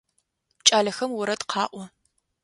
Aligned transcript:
Кӏалэхэм 0.65 1.11
орэд 1.19 1.41
къаӏо. 1.51 1.83